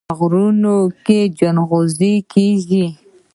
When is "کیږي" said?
2.33-2.85